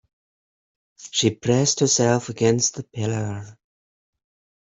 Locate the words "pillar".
2.81-3.55